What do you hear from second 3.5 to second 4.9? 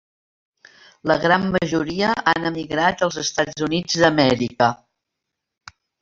Units d'Amèrica.